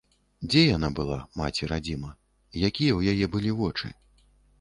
[0.51, 2.09] Дзе яна была, маці-радзіма,
[2.69, 3.93] якія ў яе былі вочы?